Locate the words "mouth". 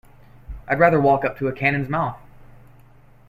1.87-2.17